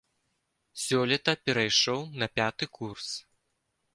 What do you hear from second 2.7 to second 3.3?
курс.